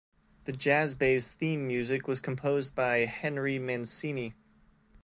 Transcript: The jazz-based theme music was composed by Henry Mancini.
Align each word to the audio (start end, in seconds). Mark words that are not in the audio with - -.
The 0.45 0.51
jazz-based 0.51 1.31
theme 1.33 1.67
music 1.67 2.07
was 2.07 2.19
composed 2.19 2.73
by 2.73 3.05
Henry 3.05 3.59
Mancini. 3.59 4.33